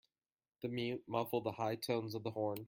[0.63, 2.57] The mute muffled the high tones of the horn.